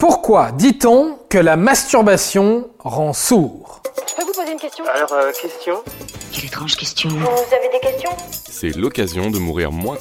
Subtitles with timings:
[0.00, 5.30] Pourquoi dit-on que la masturbation rend sourd Je peux vous poser une question Alors, euh,
[5.30, 5.74] question
[6.32, 7.10] Quelle étrange question.
[7.10, 8.10] Vous avez des questions
[8.48, 9.98] C'est l'occasion de mourir moins.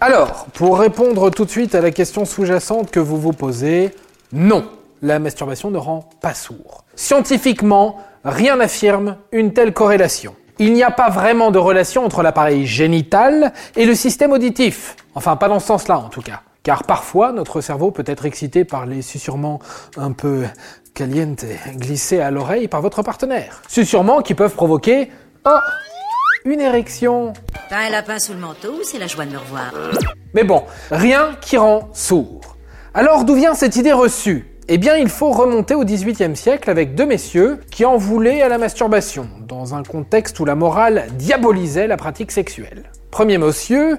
[0.00, 3.94] Alors, pour répondre tout de suite à la question sous-jacente que vous vous posez,
[4.32, 4.66] non,
[5.02, 6.84] la masturbation ne rend pas sourd.
[6.94, 10.34] Scientifiquement, rien n'affirme une telle corrélation.
[10.58, 14.96] Il n'y a pas vraiment de relation entre l'appareil génital et le système auditif.
[15.14, 16.40] Enfin, pas dans ce sens-là en tout cas.
[16.66, 19.60] Car parfois, notre cerveau peut être excité par les susurrements
[19.96, 20.42] un peu
[20.94, 21.44] caliente
[21.76, 23.62] glissés à l'oreille par votre partenaire.
[23.68, 25.12] Susurrements qui peuvent provoquer...
[25.44, 25.60] Oh
[26.44, 27.34] Une érection
[27.70, 29.72] T'as un lapin sous le manteau, c'est la joie de me revoir.
[30.34, 32.56] mais bon, rien qui rend sourd.
[32.94, 34.52] Alors d'où vient cette idée reçue?
[34.66, 38.48] Eh bien, il faut remonter au XVIIIe siècle avec deux messieurs qui en voulaient à
[38.48, 42.90] la masturbation, dans un contexte où la morale diabolisait la pratique sexuelle.
[43.12, 43.98] Premier monsieur,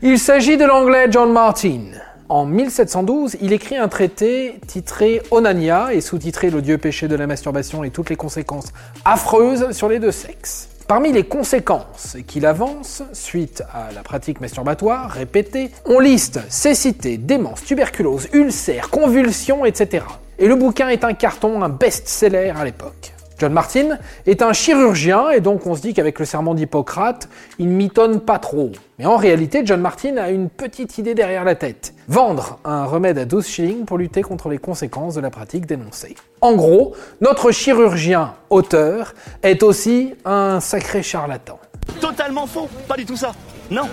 [0.00, 1.90] il s'agit de l'anglais John Martin.
[2.28, 7.84] En 1712, il écrit un traité titré Onania et sous-titré L'odieux péché de la masturbation
[7.84, 8.72] et toutes les conséquences
[9.04, 10.68] affreuses sur les deux sexes.
[10.88, 17.64] Parmi les conséquences qu'il avance, suite à la pratique masturbatoire répétée, on liste cécité, démence,
[17.64, 20.04] tuberculose, ulcère, convulsions, etc.
[20.38, 23.15] Et le bouquin est un carton, un best-seller à l'époque.
[23.38, 27.68] John Martin est un chirurgien et donc on se dit qu'avec le serment d'Hippocrate, il
[27.68, 28.72] mitonne pas trop.
[28.98, 31.92] Mais en réalité, John Martin a une petite idée derrière la tête.
[32.08, 36.14] Vendre un remède à 12 shillings pour lutter contre les conséquences de la pratique dénoncée.
[36.40, 41.58] En gros, notre chirurgien auteur est aussi un sacré charlatan.
[42.00, 43.32] Totalement faux, pas du tout ça.
[43.70, 43.88] Non,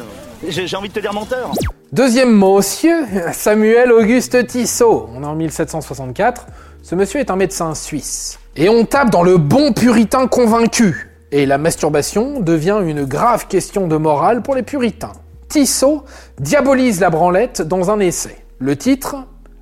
[0.47, 1.51] j'ai j'ai envie de te dire menteur.
[1.91, 5.09] Deuxième monsieur, Samuel Auguste Tissot.
[5.13, 6.47] On est en 1764.
[6.81, 8.39] Ce monsieur est un médecin suisse.
[8.55, 11.09] Et on tape dans le bon puritain convaincu.
[11.31, 15.13] Et la masturbation devient une grave question de morale pour les puritains.
[15.49, 16.03] Tissot
[16.39, 18.37] diabolise la branlette dans un essai.
[18.59, 19.15] Le titre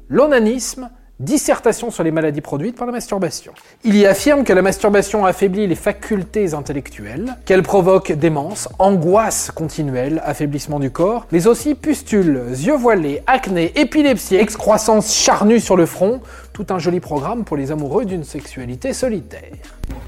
[0.09, 0.89] L'onanisme,
[1.24, 3.54] dissertation sur les maladies produites par la masturbation.
[3.84, 10.22] Il y affirme que la masturbation affaiblit les facultés intellectuelles, qu'elle provoque démence, angoisse continuelle,
[10.26, 16.22] affaiblissement du corps, mais aussi pustules, yeux voilés, acné, épilepsie, excroissance charnue sur le front,
[16.54, 19.52] tout un joli programme pour les amoureux d'une sexualité solitaire.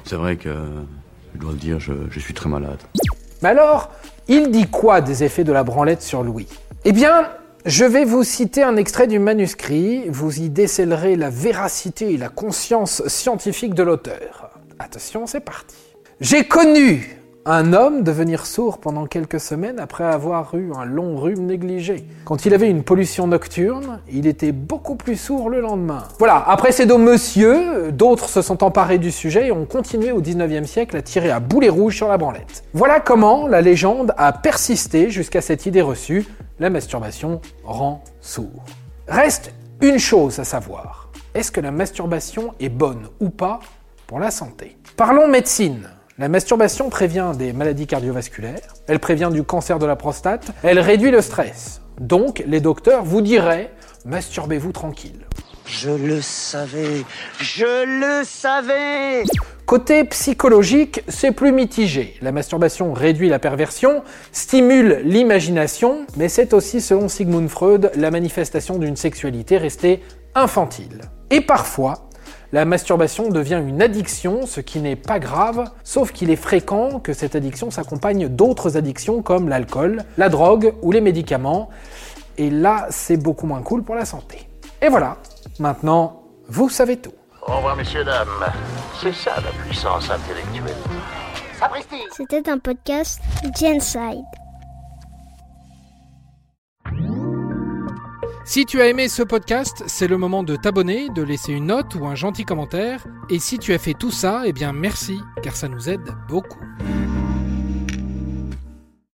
[0.04, 0.54] C'est vrai que,
[1.36, 2.80] je dois le dire, je, je suis très malade.
[3.42, 3.92] Mais alors,
[4.28, 6.48] il dit quoi des effets de la branlette sur Louis?
[6.86, 7.28] Eh bien,
[7.66, 12.30] je vais vous citer un extrait du manuscrit, vous y décèlerez la véracité et la
[12.30, 14.52] conscience scientifique de l'auteur.
[14.80, 15.78] Attention, c'est parti.
[16.20, 21.46] J'ai connu un homme devenir sourd pendant quelques semaines après avoir eu un long rhume
[21.46, 22.06] négligé.
[22.26, 26.04] Quand il avait une pollution nocturne, il était beaucoup plus sourd le lendemain.
[26.20, 30.22] Voilà, après ces deux monsieur, d'autres se sont emparés du sujet et ont continué au
[30.22, 32.64] 19e siècle à tirer à boulet rouge sur la branlette.
[32.74, 36.26] Voilà comment la légende a persisté jusqu'à cette idée reçue,
[36.64, 38.64] la masturbation rend sourd.
[39.10, 41.10] Reste une chose à savoir.
[41.34, 43.60] Est-ce que la masturbation est bonne ou pas
[44.08, 44.78] pour la santé?
[44.96, 45.90] Parlons médecine.
[46.18, 51.12] La masturbation prévient des maladies cardiovasculaires, elle prévient du cancer de la prostate, elle réduit
[51.12, 51.82] le stress.
[52.00, 53.74] Donc, les docteurs vous diraient,
[54.06, 55.26] masturbez-vous tranquille.
[55.66, 57.04] Je le savais,
[57.40, 59.24] je le savais.
[59.66, 62.16] Côté psychologique, c'est plus mitigé.
[62.22, 64.04] La masturbation réduit la perversion,
[64.34, 70.02] stimule l'imagination, mais c'est aussi, selon Sigmund Freud, la manifestation d'une sexualité restée
[70.36, 71.02] infantile.
[71.30, 72.10] Et parfois,
[72.52, 77.14] la masturbation devient une addiction, ce qui n'est pas grave, sauf qu'il est fréquent que
[77.14, 81.70] cette addiction s'accompagne d'autres addictions comme l'alcool, la drogue ou les médicaments.
[82.38, 84.50] Et là, c'est beaucoup moins cool pour la santé.
[84.84, 85.18] Et voilà,
[85.60, 87.14] maintenant, vous savez tout.
[87.48, 88.28] Au revoir, messieurs, dames.
[89.02, 90.76] C'est ça la puissance intellectuelle.
[92.12, 93.22] C'était un podcast
[93.58, 94.26] Genside.
[98.44, 101.96] Si tu as aimé ce podcast, c'est le moment de t'abonner, de laisser une note
[101.96, 103.08] ou un gentil commentaire.
[103.30, 106.60] Et si tu as fait tout ça, eh bien merci, car ça nous aide beaucoup.